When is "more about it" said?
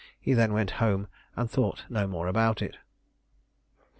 2.07-2.79